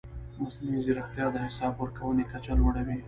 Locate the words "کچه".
2.31-2.53